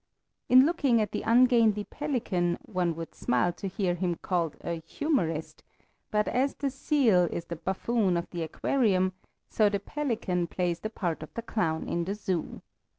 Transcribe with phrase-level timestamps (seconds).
[0.49, 5.61] In looking at the ungainly pelican one would smile to hear him called a "humorist,"
[6.09, 9.13] but as the seal is the buffoon of the aquarium,
[9.47, 12.63] so the pelican plays the part of the clown in the zoo.